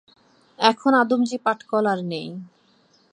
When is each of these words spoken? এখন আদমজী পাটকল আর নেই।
এখন 0.59 0.91
আদমজী 0.93 1.37
পাটকল 1.45 1.85
আর 1.93 1.99
নেই। 2.03 2.27